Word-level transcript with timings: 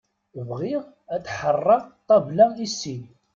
Bɣiɣ 0.47 0.83
ad 1.15 1.25
ḥerreɣ 1.37 1.83
ṭabla 2.07 2.45
i 2.65 2.67
sin. 2.79 3.03